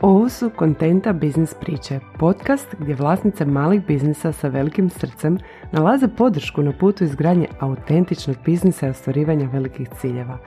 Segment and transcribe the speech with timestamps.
[0.00, 5.38] Ovo su Kontenta Biznis priče, podcast gdje vlasnice malih biznisa sa velikim srcem
[5.72, 10.38] nalaze podršku na putu izgradnje autentičnog biznisa i ostvarivanja velikih ciljeva.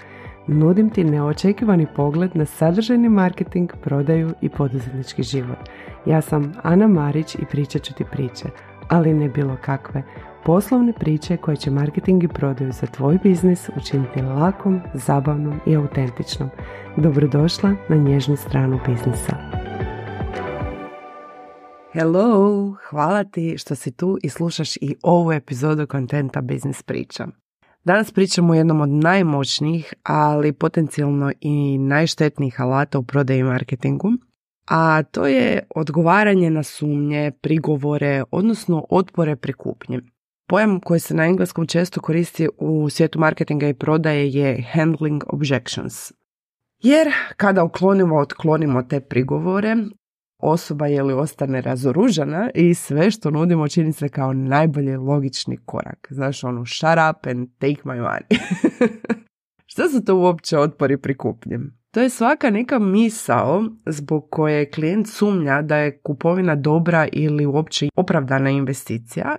[0.48, 5.70] Nudim ti neočekivani pogled na sadržajni marketing, prodaju i poduzetnički život.
[6.06, 8.46] Ja sam Ana Marić i pričat ću ti priče,
[8.90, 10.04] ali ne bilo kakve.
[10.46, 16.50] Poslovne priče koje će marketing i prodaju za tvoj biznis učiniti lakom, zabavnom i autentičnom.
[16.98, 19.36] Dobrodošla na nježnu stranu biznisa.
[21.94, 27.28] Hello, hvala ti što si tu i slušaš i ovu epizodu kontenta Biznis priča.
[27.84, 34.10] Danas pričamo o jednom od najmoćnijih, ali potencijalno i najštetnijih alata u prodaji i marketingu,
[34.68, 40.00] a to je odgovaranje na sumnje, prigovore, odnosno otpore pri kupnji.
[40.50, 46.12] Pojam koji se na engleskom često koristi u svijetu marketinga i prodaje je handling objections.
[46.80, 49.76] Jer kada uklonimo, otklonimo te prigovore,
[50.40, 56.08] osoba je li ostane razoružana i sve što nudimo čini se kao najbolji logični korak.
[56.12, 58.40] Znaš, ono, shut up and take my money.
[59.72, 61.58] Što su to uopće otpori pri kupnji?
[61.92, 67.90] To je svaka neka misao zbog koje klijent sumnja da je kupovina dobra ili uopće
[67.96, 69.36] opravdana investicija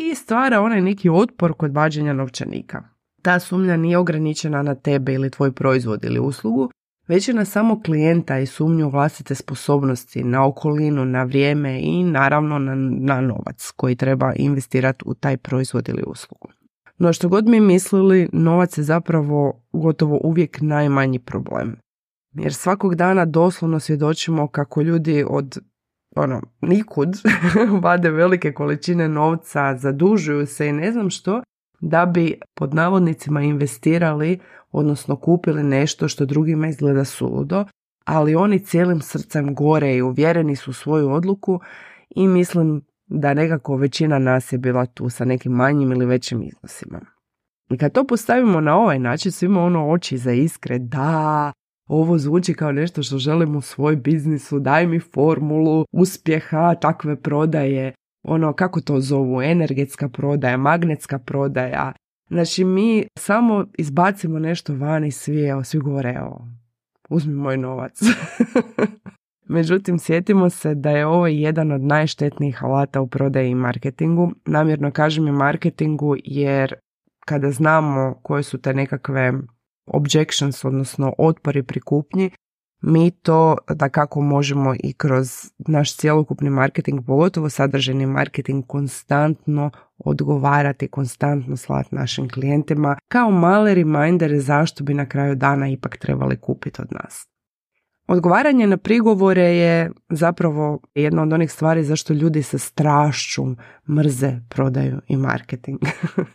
[0.00, 2.82] i stvara onaj neki otpor kod vađenja novčanika.
[3.22, 6.70] Ta sumnja nije ograničena na tebe ili tvoj proizvod ili uslugu,
[7.08, 12.58] već je na samo klijenta i sumnju vlastite sposobnosti, na okolinu, na vrijeme i naravno
[12.58, 16.48] na, na novac koji treba investirati u taj proizvod ili uslugu.
[16.98, 21.76] No što god mi mislili, novac je zapravo gotovo uvijek najmanji problem.
[22.34, 25.58] Jer svakog dana doslovno svjedočimo kako ljudi od
[26.16, 27.08] ono, nikud
[27.82, 31.42] vade velike količine novca, zadužuju se i ne znam što,
[31.80, 34.38] da bi pod navodnicima investirali,
[34.72, 37.64] odnosno kupili nešto što drugima izgleda suludo,
[38.04, 41.60] ali oni cijelim srcem gore i uvjereni su u svoju odluku
[42.10, 47.00] i mislim da nekako većina nas je bila tu sa nekim manjim ili većim iznosima.
[47.70, 51.52] I kad to postavimo na ovaj način, svima ono oči za iskre, da,
[51.90, 57.92] ovo zvuči kao nešto što želim u svoj biznisu, daj mi formulu uspjeha, takve prodaje,
[58.22, 61.92] ono kako to zovu, energetska prodaja, magnetska prodaja.
[62.28, 66.48] Znači mi samo izbacimo nešto van i svi, evo, svi govore, evo,
[67.08, 68.00] uzmi moj novac.
[69.48, 74.32] Međutim, sjetimo se da je ovo jedan od najštetnijih alata u prodaji i marketingu.
[74.46, 76.74] Namjerno kažem i marketingu jer
[77.26, 79.32] kada znamo koje su te nekakve
[79.94, 82.30] objections, odnosno otpori pri kupnji,
[82.82, 85.28] mi to da kako možemo i kroz
[85.58, 94.40] naš cjelokupni marketing, pogotovo sadržajni marketing, konstantno odgovarati, konstantno slati našim klijentima kao male remindere
[94.40, 97.26] zašto bi na kraju dana ipak trebali kupiti od nas.
[98.06, 103.42] Odgovaranje na prigovore je zapravo jedna od onih stvari zašto ljudi sa strašću
[103.88, 105.78] mrze prodaju i marketing.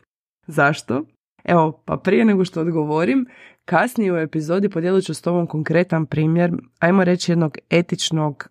[0.47, 1.05] zašto?
[1.45, 3.27] Evo, pa prije nego što odgovorim,
[3.65, 8.47] kasnije u epizodi podijelit ću s tobom konkretan primjer, ajmo reći jednog etičnog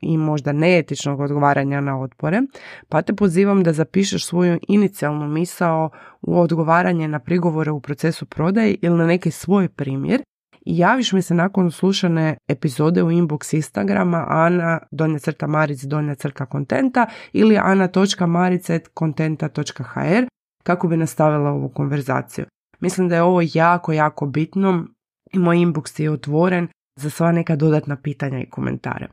[0.00, 2.42] i možda neetičnog odgovaranja na otpore,
[2.88, 5.90] pa te pozivam da zapišeš svoju inicijalnu misao
[6.22, 10.22] u odgovaranje na prigovore u procesu prodaje ili na neki svoj primjer.
[10.66, 16.14] I javiš mi se nakon slušane epizode u inbox Instagrama ana donja crta maric donja
[16.14, 20.26] crta kontenta ili ana.marica.kontenta.hr
[20.62, 22.44] kako bi nastavila ovu konverzaciju.
[22.80, 24.86] Mislim da je ovo jako, jako bitno
[25.32, 29.08] i moj inbox je otvoren za sva neka dodatna pitanja i komentare.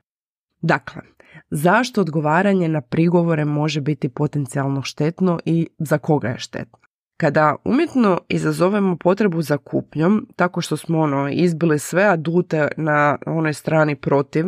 [0.62, 1.02] Dakle,
[1.50, 6.80] zašto odgovaranje na prigovore može biti potencijalno štetno i za koga je štetno?
[7.18, 13.54] Kada umjetno izazovemo potrebu za kupnjom, tako što smo ono izbili sve adute na onoj
[13.54, 14.46] strani protiv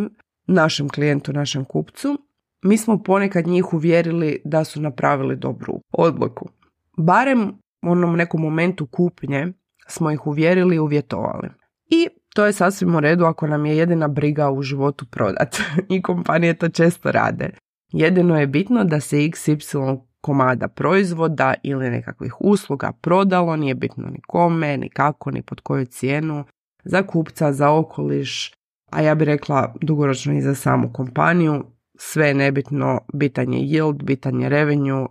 [0.47, 2.17] našem klijentu, našem kupcu,
[2.63, 6.49] mi smo ponekad njih uvjerili da su napravili dobru odluku
[6.97, 7.51] barem
[7.85, 9.53] u onom nekom momentu kupnje
[9.87, 11.49] smo ih uvjerili i uvjetovali.
[11.85, 15.57] I to je sasvim u redu ako nam je jedina briga u životu prodat.
[15.89, 17.49] I kompanije to često rade.
[17.91, 24.21] Jedino je bitno da se XY komada proizvoda ili nekakvih usluga prodalo, nije bitno ni
[24.27, 26.45] kome, ni kako, ni pod koju cijenu,
[26.83, 28.53] za kupca, za okoliš,
[28.91, 31.63] a ja bih rekla dugoročno i za samu kompaniju,
[31.97, 35.07] sve je nebitno, bitan je yield, bitan je revenue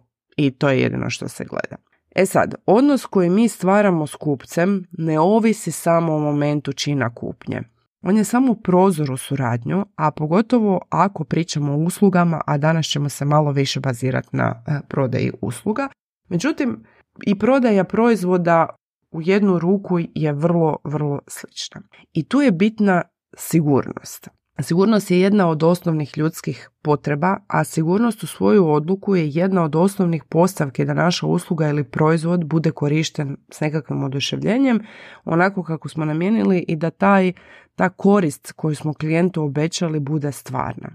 [0.46, 1.76] i to je jedino što se gleda.
[2.14, 7.62] E sad, odnos koji mi stvaramo s kupcem ne ovisi samo o momentu čina kupnje.
[8.02, 13.08] On je samo prozor u suradnju, a pogotovo ako pričamo o uslugama, a danas ćemo
[13.08, 15.88] se malo više bazirati na e, prodaji usluga.
[16.28, 16.84] Međutim,
[17.26, 18.68] i prodaja proizvoda
[19.10, 21.82] u jednu ruku je vrlo, vrlo slična.
[22.12, 23.02] I tu je bitna
[23.36, 24.28] sigurnost.
[24.62, 29.76] Sigurnost je jedna od osnovnih ljudskih potreba, a sigurnost u svoju odluku je jedna od
[29.76, 34.80] osnovnih postavke da naša usluga ili proizvod bude korišten s nekakvim oduševljenjem,
[35.24, 37.32] onako kako smo namijenili i da taj,
[37.74, 40.88] ta korist koju smo klijentu obećali bude stvarna.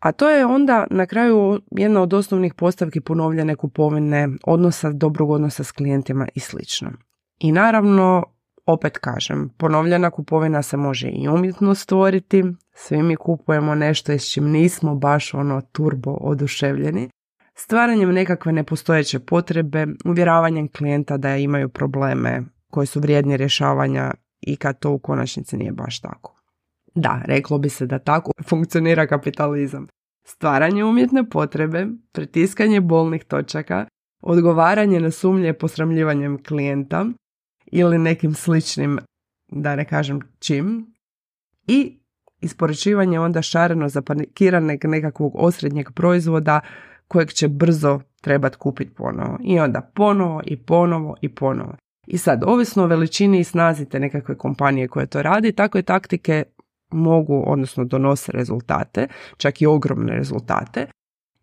[0.00, 5.64] A to je onda na kraju jedna od osnovnih postavki ponovljene kupovine, odnosa, dobrog odnosa
[5.64, 6.58] s klijentima i sl.
[7.38, 8.24] I naravno,
[8.68, 12.44] opet kažem, ponovljena kupovina se može i umjetno stvoriti,
[12.74, 17.08] svi mi kupujemo nešto s čim nismo baš ono turbo oduševljeni,
[17.54, 24.78] stvaranjem nekakve nepostojeće potrebe, uvjeravanjem klijenta da imaju probleme koji su vrijedni rješavanja i kad
[24.78, 26.34] to u konačnici nije baš tako.
[26.94, 29.86] Da, reklo bi se da tako funkcionira kapitalizam.
[30.24, 33.86] Stvaranje umjetne potrebe, pritiskanje bolnih točaka,
[34.22, 37.06] odgovaranje na sumnje posramljivanjem klijenta
[37.72, 38.98] ili nekim sličnim,
[39.48, 40.94] da ne kažem čim,
[41.66, 41.98] i
[42.40, 46.60] isporučivanje onda šareno zapanikiranog nekakvog osrednjeg proizvoda
[47.08, 49.38] kojeg će brzo trebati kupiti ponovo.
[49.42, 51.74] I onda ponovo i ponovo i ponovo.
[52.06, 56.44] I sad, ovisno o veličini i snazi te nekakve kompanije koje to radi, takve taktike
[56.90, 60.86] mogu, odnosno donose rezultate, čak i ogromne rezultate.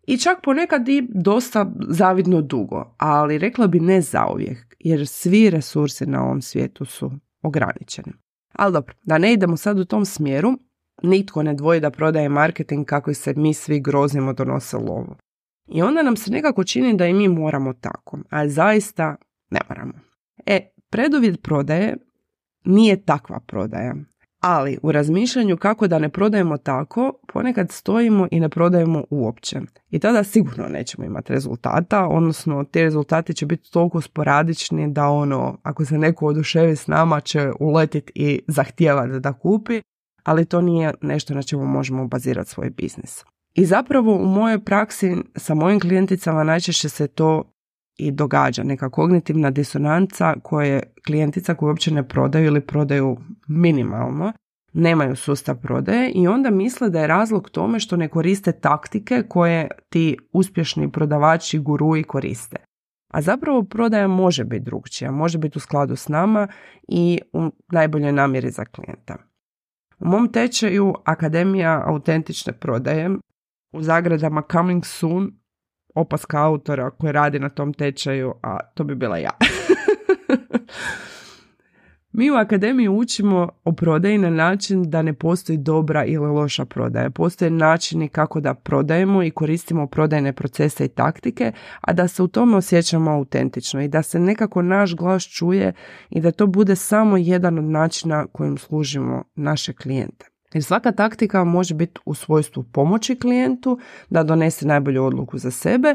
[0.06, 6.06] I čak ponekad i dosta zavidno dugo, ali rekla bi ne zauvijek, jer svi resursi
[6.06, 7.10] na ovom svijetu su
[7.42, 8.12] ograničeni.
[8.52, 10.52] Ali dobro, da ne idemo sad u tom smjeru,
[11.02, 15.16] nitko ne dvoji da prodaje marketing kako se mi svi grozimo donose lovu.
[15.68, 19.16] I onda nam se nekako čini da i mi moramo tako, a zaista
[19.50, 19.92] ne moramo.
[20.46, 21.96] E, preduvjet prodaje
[22.64, 23.94] nije takva prodaja.
[24.48, 29.60] Ali u razmišljanju kako da ne prodajemo tako, ponekad stojimo i ne prodajemo uopće.
[29.90, 35.58] I tada sigurno nećemo imati rezultata, odnosno te rezultati će biti toliko sporadični da ono,
[35.62, 39.82] ako se neko oduševi s nama će uletiti i zahtijevati da kupi,
[40.22, 43.24] ali to nije nešto na čemu možemo bazirati svoj biznis.
[43.54, 47.55] I zapravo u mojoj praksi sa mojim klijenticama najčešće se to
[47.96, 53.16] i događa, neka kognitivna disonanca koje klijentica koje uopće ne prodaju ili prodaju
[53.48, 54.32] minimalno,
[54.72, 59.68] nemaju sustav prodaje i onda misle da je razlog tome što ne koriste taktike koje
[59.88, 62.56] ti uspješni prodavači guruji koriste.
[63.12, 66.48] A zapravo prodaja može biti drugčija, može biti u skladu s nama
[66.88, 69.16] i u najboljoj namjeri za klijenta.
[69.98, 73.10] U mom tečaju Akademija autentične prodaje
[73.72, 75.32] u zagradama Coming Soon
[75.96, 79.30] opaska autora koji radi na tom tečaju, a to bi bila ja.
[82.16, 87.10] Mi u akademiji učimo o prodaji na način da ne postoji dobra ili loša prodaja.
[87.10, 92.28] Postoje načini kako da prodajemo i koristimo prodajne procese i taktike, a da se u
[92.28, 95.72] tome osjećamo autentično i da se nekako naš glas čuje
[96.10, 100.35] i da to bude samo jedan od načina kojim služimo naše klijente.
[100.56, 103.78] Jer svaka taktika može biti u svojstvu pomoći klijentu
[104.10, 105.94] da donese najbolju odluku za sebe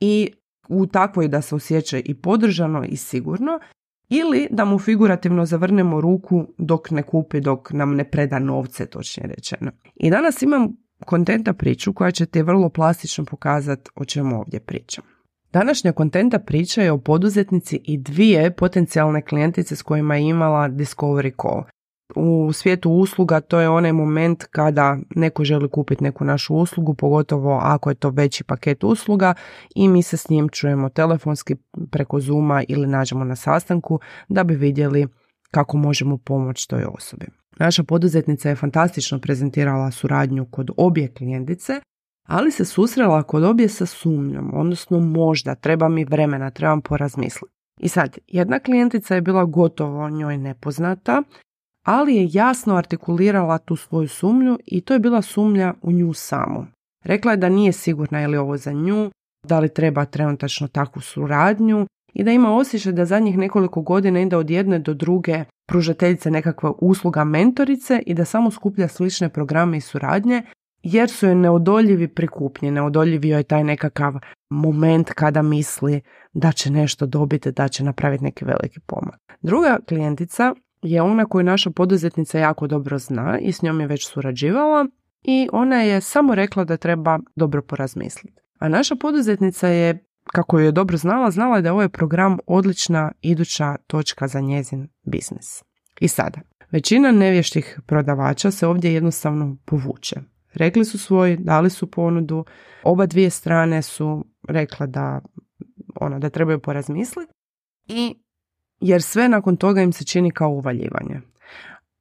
[0.00, 0.30] i
[0.68, 3.60] u takvoj da se osjeća i podržano i sigurno
[4.08, 9.26] ili da mu figurativno zavrnemo ruku dok ne kupi, dok nam ne preda novce, točnije
[9.26, 9.70] rečeno.
[9.94, 10.68] I danas imam
[11.04, 15.04] kontenta priču koja će ti vrlo plastično pokazati o čemu ovdje pričam.
[15.52, 21.32] Današnja kontenta priča je o poduzetnici i dvije potencijalne klijentice s kojima je imala Discovery
[21.42, 21.62] Call.
[22.14, 27.58] U svijetu usluga to je onaj moment kada neko želi kupiti neku našu uslugu, pogotovo
[27.62, 29.34] ako je to veći paket usluga
[29.74, 31.56] i mi se s njim čujemo telefonski
[31.90, 35.06] preko Zuma ili nađemo na sastanku da bi vidjeli
[35.50, 37.26] kako možemo pomoći toj osobi.
[37.58, 41.80] Naša poduzetnica je fantastično prezentirala suradnju kod obje klijentice,
[42.26, 47.54] ali se susrela kod obje sa sumnjom, odnosno možda, treba mi vremena, trebam porazmisliti.
[47.80, 51.22] I sad, jedna klijentica je bila gotovo njoj nepoznata
[51.90, 56.66] ali je jasno artikulirala tu svoju sumnju i to je bila sumnja u nju samu.
[57.04, 59.10] Rekla je da nije sigurna je li ovo za nju,
[59.46, 64.36] da li treba trenutačno takvu suradnju i da ima osjećaj da zadnjih nekoliko godina ide
[64.36, 69.80] od jedne do druge pružateljice nekakva usluga mentorice i da samo skuplja slične programe i
[69.80, 70.42] suradnje
[70.82, 74.14] jer su joj neodoljivi prikupnje, neodoljivi joj je taj nekakav
[74.50, 76.00] moment kada misli
[76.32, 79.18] da će nešto dobiti, da će napraviti neki veliki pomak.
[79.42, 84.08] Druga klijentica je ona koju naša poduzetnica jako dobro zna i s njom je već
[84.08, 84.86] surađivala
[85.22, 88.42] i ona je samo rekla da treba dobro porazmisliti.
[88.58, 93.76] A naša poduzetnica je, kako je dobro znala, znala da je ovaj program odlična iduća
[93.86, 95.62] točka za njezin biznis.
[96.00, 100.16] I sada, većina nevještih prodavača se ovdje jednostavno povuče.
[100.54, 102.44] Rekli su svoj, dali su ponudu,
[102.82, 105.20] oba dvije strane su rekla da
[105.94, 107.32] ono da trebaju porazmisliti
[107.86, 108.14] i
[108.80, 111.20] jer sve nakon toga im se čini kao uvaljivanje.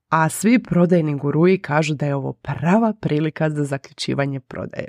[0.10, 4.88] a svi prodajni guruji kažu da je ovo prava prilika za zaključivanje prodaje.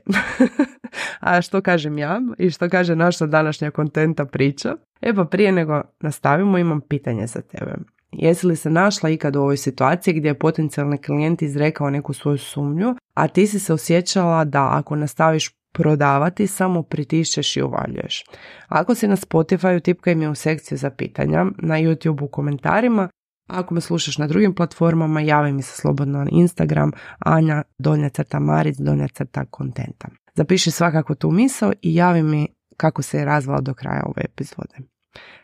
[1.20, 4.76] a što kažem ja i što kaže naša današnja kontenta priča?
[5.00, 7.75] E pa prije nego nastavimo imam pitanje za tebe.
[8.12, 12.38] Jesi li se našla ikad u ovoj situaciji gdje je potencijalni klijent izrekao neku svoju
[12.38, 18.25] sumnju, a ti si se osjećala da ako nastaviš prodavati, samo pritišćeš i uvaljuješ.
[18.69, 23.09] Ako si na Spotify, tipkaj mi u sekciju za pitanja, na YouTube u komentarima,
[23.47, 28.41] ako me slušaš na drugim platformama, javi mi se slobodno na Instagram, Anja, donja crta
[28.41, 30.09] Maric, donja crta kontenta.
[30.35, 32.47] Zapiši svakako tu misao i javi mi
[32.77, 34.77] kako se je razvala do kraja ove epizode.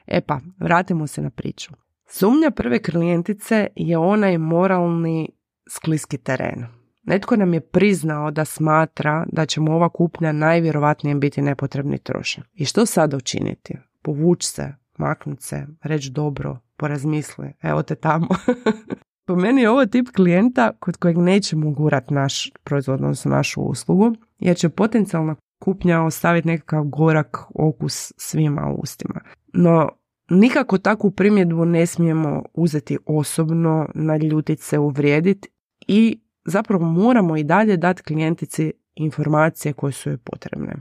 [0.06, 1.72] E pa, vratimo se na priču.
[2.08, 5.28] Sumnja prve klijentice je onaj moralni
[5.70, 6.66] skliski teren.
[7.06, 12.44] Netko nam je priznao da smatra da će mu ova kupnja najvjerovatnije biti nepotrebni trošak.
[12.54, 13.74] I što sada učiniti?
[14.02, 18.28] Povuć se, maknut se, reći dobro, porazmisli, evo te tamo.
[19.26, 24.14] po meni je ovo tip klijenta kod kojeg nećemo gurat naš proizvod, odnosno našu uslugu,
[24.38, 29.20] jer će potencijalna kupnja ostaviti nekakav gorak okus svima u ustima.
[29.52, 29.88] No,
[30.30, 35.48] nikako takvu primjedbu ne smijemo uzeti osobno, naljutiti se, uvrijediti
[35.86, 40.74] i zapravo moramo i dalje dati klijentici informacije koje su joj potrebne.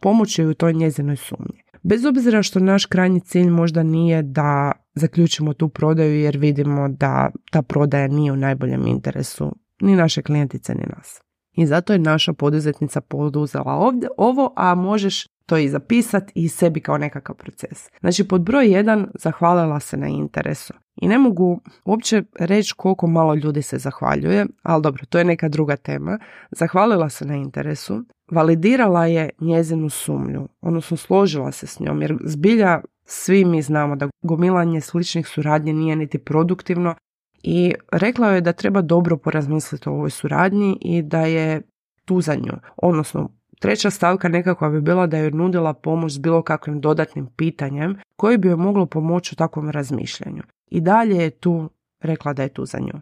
[0.00, 1.62] Pomoći joj u toj njezinoj sumnji.
[1.82, 7.30] Bez obzira što naš krajnji cilj možda nije da zaključimo tu prodaju jer vidimo da
[7.50, 11.20] ta prodaja nije u najboljem interesu ni naše klijentice ni nas.
[11.52, 16.80] I zato je naša poduzetnica poduzela ovdje ovo, a možeš to i zapisati i sebi
[16.80, 17.88] kao nekakav proces.
[18.00, 20.74] Znači pod broj jedan zahvalila se na interesu.
[20.96, 25.48] I ne mogu uopće reći koliko malo ljudi se zahvaljuje, ali dobro, to je neka
[25.48, 26.18] druga tema.
[26.50, 32.80] Zahvalila se na interesu, validirala je njezinu sumnju, odnosno složila se s njom, jer zbilja
[33.04, 36.94] svi mi znamo da gomilanje sličnih suradnje nije niti produktivno
[37.42, 41.62] i rekla je da treba dobro porazmisliti o ovoj suradnji i da je
[42.04, 42.52] tu za nju.
[42.76, 43.30] Odnosno,
[43.60, 48.38] treća stavka nekakva bi bila da je nudila pomoć s bilo kakvim dodatnim pitanjem koji
[48.38, 50.42] bi joj moglo pomoći u takvom razmišljanju.
[50.72, 53.00] I dalje je tu rekla da je tu za nju.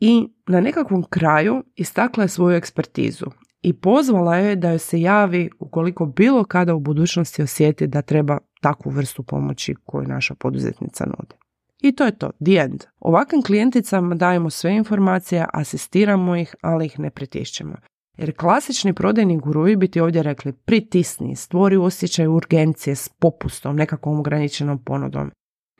[0.00, 3.26] I na nekakvom kraju istakla je svoju ekspertizu
[3.62, 8.38] i pozvala je da joj se javi ukoliko bilo kada u budućnosti osjeti da treba
[8.60, 11.34] takvu vrstu pomoći koju naša poduzetnica nudi.
[11.80, 12.84] I to je to, the end.
[13.00, 17.74] Ovakvim klijenticama dajemo sve informacije, asistiramo ih, ali ih ne pritišćemo.
[18.16, 24.18] Jer klasični prodajni guruji bi ti ovdje rekli pritisni, stvori osjećaj urgencije s popustom, nekakvom
[24.18, 25.30] ograničenom ponudom.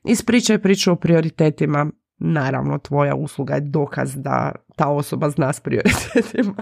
[0.04, 6.54] Ispričaj priču o prioritetima, naravno tvoja usluga je dokaz da ta osoba zna s prioritetima.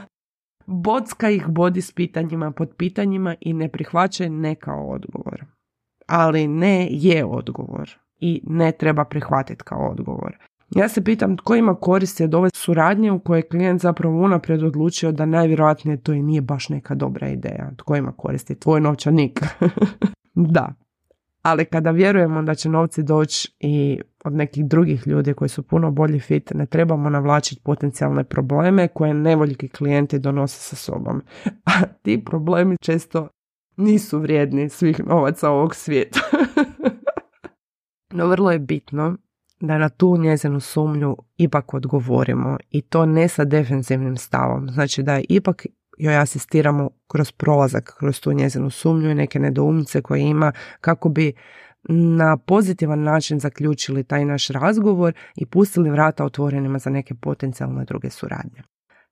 [0.67, 5.45] Bocka ih bodi s pitanjima pod pitanjima i ne prihvaćaj ne kao odgovor.
[6.07, 7.91] Ali ne je odgovor
[8.21, 10.37] i ne treba prihvatiti kao odgovor.
[10.75, 14.63] Ja se pitam tko ima koristi od ove suradnje u kojoj je klijent zapravo unaprijed
[14.63, 17.71] odlučio da najvjerojatnije to i nije baš neka dobra ideja.
[17.77, 18.55] Tko ima koristi?
[18.55, 19.41] Tvoj novčanik.
[20.55, 20.75] da.
[21.47, 25.91] Ali kada vjerujemo da će novci doći i od nekih drugih ljudi koji su puno
[25.91, 31.23] bolji fit, ne trebamo navlačiti potencijalne probleme koje nevoljki klijenti donose sa sobom.
[31.65, 33.29] A ti problemi često
[33.77, 36.21] nisu vrijedni svih novaca ovog svijeta.
[38.13, 39.17] No vrlo je bitno
[39.61, 44.69] da na tu njezinu sumnju ipak odgovorimo i to ne sa defensivnim stavom.
[44.71, 50.21] Znači da ipak joj asistiramo kroz prolazak, kroz tu njezinu sumnju i neke nedoumice koje
[50.21, 51.33] ima kako bi
[51.89, 58.11] na pozitivan način zaključili taj naš razgovor i pustili vrata otvorenima za neke potencijalne druge
[58.11, 58.63] suradnje.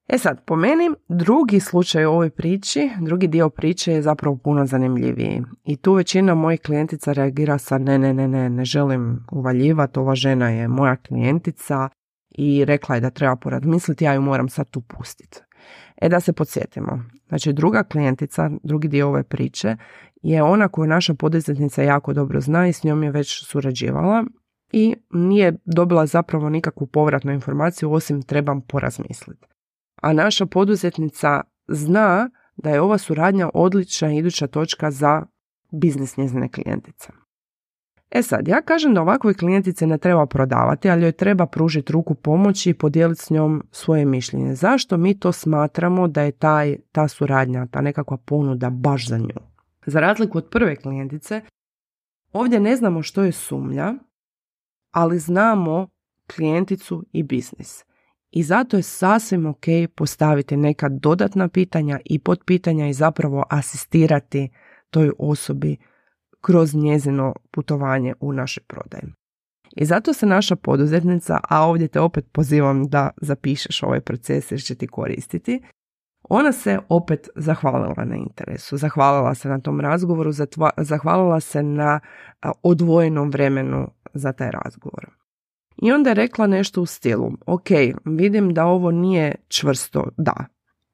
[0.09, 4.67] E sad, po meni, drugi slučaj u ovoj priči, drugi dio priče je zapravo puno
[4.67, 5.43] zanimljiviji.
[5.65, 10.15] I tu većina mojih klijentica reagira sa ne, ne, ne, ne, ne želim uvaljivati, ova
[10.15, 11.89] žena je moja klijentica
[12.31, 15.41] i rekla je da treba porazmisliti, ja ju moram sad tu pustiti.
[16.03, 19.77] E da se podsjetimo, znači druga klijentica, drugi dio ove priče
[20.23, 24.25] je ona koju naša poduzetnica jako dobro zna i s njom je već surađivala
[24.73, 29.47] i nije dobila zapravo nikakvu povratnu informaciju osim trebam porazmisliti
[30.05, 35.23] a naša poduzetnica zna da je ova suradnja odlična iduća točka za
[35.71, 37.09] biznis njezine klijentice.
[38.15, 42.15] E sad, ja kažem da ovakvoj klijentice ne treba prodavati, ali joj treba pružiti ruku
[42.15, 44.55] pomoći i podijeliti s njom svoje mišljenje.
[44.55, 49.41] Zašto mi to smatramo da je taj, ta suradnja, ta nekakva ponuda baš za nju?
[49.87, 51.41] Za razliku od prve klijentice,
[52.33, 53.95] ovdje ne znamo što je sumnja,
[54.91, 55.89] ali znamo
[56.27, 57.85] klijenticu i biznis
[58.31, 64.49] i zato je sasvim ok postaviti neka dodatna pitanja i potpitanja i zapravo asistirati
[64.91, 65.77] toj osobi
[66.45, 69.13] kroz njezino putovanje u našoj prodaji.
[69.77, 74.63] I zato se naša poduzetnica, a ovdje te opet pozivam da zapišeš ovaj proces jer
[74.63, 75.63] će ti koristiti,
[76.29, 80.31] ona se opet zahvalila na interesu, zahvalila se na tom razgovoru,
[80.77, 82.01] zahvalila se na
[82.63, 85.07] odvojenom vremenu za taj razgovor.
[85.83, 87.69] I onda je rekla nešto u stilu, ok,
[88.05, 90.45] vidim da ovo nije čvrsto da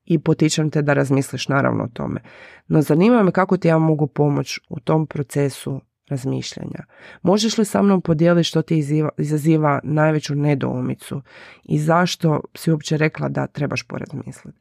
[0.04, 2.20] i potičem te da razmisliš naravno o tome,
[2.68, 5.80] no zanima me kako ti ja mogu pomoći u tom procesu
[6.10, 6.84] razmišljanja.
[7.22, 8.84] Možeš li sa mnom podijeliti što ti
[9.18, 11.22] izaziva najveću nedoumicu
[11.64, 14.58] i zašto si uopće rekla da trebaš porazmisliti?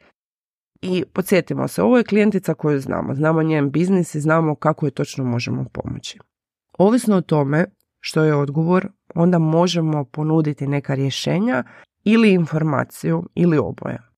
[0.81, 4.91] I podsjetimo se, ovo je klijentica koju znamo, znamo njen biznis i znamo kako je
[4.91, 6.19] točno možemo pomoći.
[6.77, 7.65] Ovisno o tome
[7.99, 11.63] što je odgovor, onda možemo ponuditi neka rješenja
[12.03, 14.08] ili informaciju ili oboje.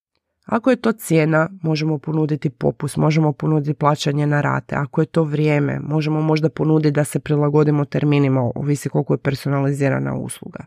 [0.52, 4.76] Ako je to cijena, možemo ponuditi popust, možemo ponuditi plaćanje na rate.
[4.76, 10.16] Ako je to vrijeme, možemo možda ponuditi da se prilagodimo terminima, ovisi koliko je personalizirana
[10.16, 10.66] usluga.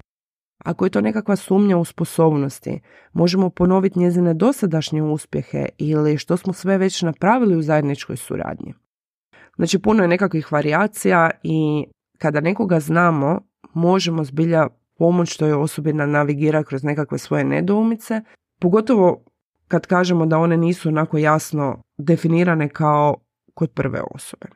[0.65, 2.81] Ako je to nekakva sumnja u sposobnosti,
[3.13, 8.75] možemo ponoviti njezine dosadašnje uspjehe ili što smo sve već napravili u zajedničkoj suradnji.
[9.57, 11.87] Znači puno je nekakvih varijacija i
[12.19, 13.41] kada nekoga znamo,
[13.75, 14.67] možemo zbilja
[14.99, 18.21] pomoć toj osobi da navigira kroz nekakve svoje nedoumice,
[18.61, 19.25] pogotovo
[19.75, 23.17] kad kažemo da one nisu onako jasno definirane kao
[23.55, 24.47] kod prve osobe.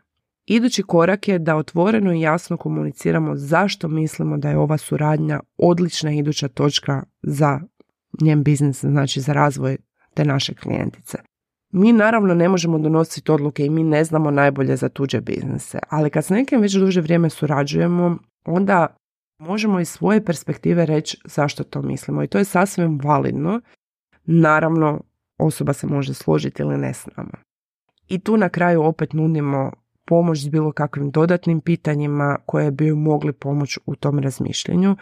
[0.46, 6.12] Idući korak je da otvoreno i jasno komuniciramo zašto mislimo da je ova suradnja odlična
[6.12, 7.60] iduća točka za
[8.20, 9.76] njen biznis, znači za razvoj
[10.14, 11.18] te naše klijentice.
[11.72, 16.10] Mi naravno ne možemo donositi odluke i mi ne znamo najbolje za tuđe biznise, ali
[16.10, 18.96] kad s nekim već duže vrijeme surađujemo, onda
[19.38, 23.60] možemo iz svoje perspektive reći zašto to mislimo i to je sasvim validno.
[24.25, 25.00] Naravno,
[25.38, 27.38] osoba se može složiti ili ne s nama.
[28.09, 29.73] I tu na kraju opet nudimo
[30.04, 34.97] pomoć s bilo kakvim dodatnim pitanjima koje bi mogli pomoći u tom razmišljanju.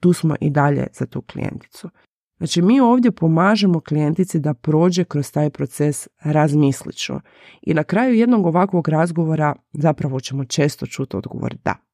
[0.00, 1.90] Tu smo i dalje za tu klijenticu.
[2.38, 7.14] Znači mi ovdje pomažemo klijentici da prođe kroz taj proces razmisliću.
[7.62, 11.91] I na kraju jednog ovakvog razgovora zapravo ćemo često čuti odgovor da.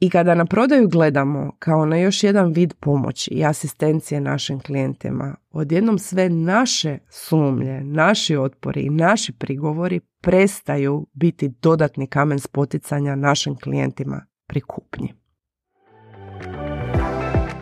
[0.00, 5.34] I kada na prodaju gledamo kao na još jedan vid pomoći i asistencije našim klijentima,
[5.50, 13.56] odjednom sve naše sumlje, naši otpori i naši prigovori prestaju biti dodatni kamen spoticanja našim
[13.56, 15.14] klijentima pri kupnji.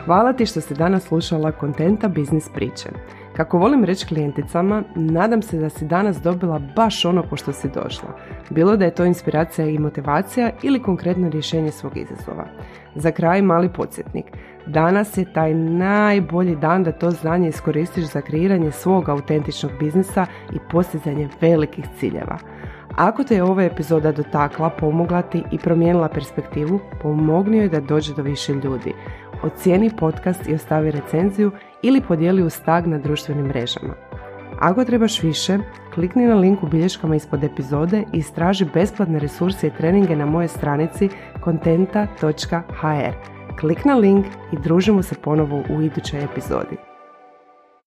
[0.05, 2.89] Hvala ti što si danas slušala kontenta Biznis priče.
[3.35, 7.69] Kako volim reći klijenticama, nadam se da si danas dobila baš ono po što si
[7.69, 8.09] došla.
[8.49, 12.45] Bilo da je to inspiracija i motivacija ili konkretno rješenje svog izazova.
[12.95, 14.25] Za kraj mali podsjetnik.
[14.65, 20.57] Danas je taj najbolji dan da to znanje iskoristiš za kreiranje svog autentičnog biznisa i
[20.71, 22.37] postizanje velikih ciljeva.
[22.95, 28.13] Ako te je ova epizoda dotakla, pomogla ti i promijenila perspektivu, pomogni joj da dođe
[28.13, 28.93] do više ljudi.
[29.43, 33.93] Ocijeni podcast i ostavi recenziju ili podijeli uz tag na društvenim mrežama.
[34.59, 35.57] Ako trebaš više,
[35.93, 40.47] klikni na link u bilješkama ispod epizode i istraži besplatne resurse i treninge na moje
[40.47, 41.09] stranici
[41.41, 43.13] kontenta.hr.
[43.59, 46.77] Klik na link i družimo se ponovo u idućoj epizodi.